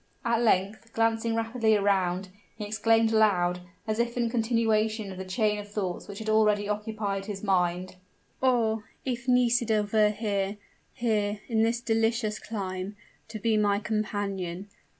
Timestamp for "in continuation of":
4.17-5.19